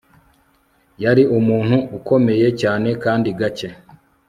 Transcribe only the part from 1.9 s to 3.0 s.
ukomeye cyane